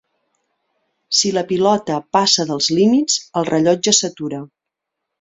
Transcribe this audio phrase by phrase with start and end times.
[1.17, 4.45] Si la pilota passa dels límits, el rellotge s'atura.